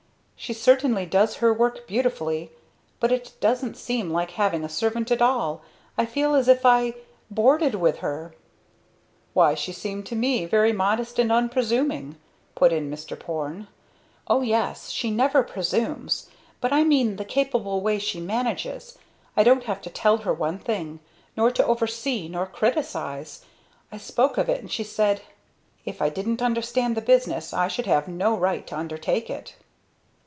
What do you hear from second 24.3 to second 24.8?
of it and